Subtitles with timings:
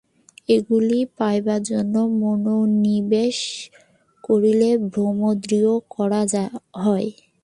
[0.49, 3.37] এগুলি পাইবার জন্য মনোনিবেশ
[4.23, 6.21] করিলে ভ্রম দৃঢ় করা
[6.77, 7.09] হয়।